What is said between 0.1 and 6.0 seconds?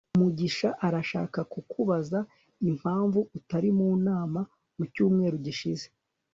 mugisha arashaka kukubaza impamvu utari mu nama mu cyumweru gishize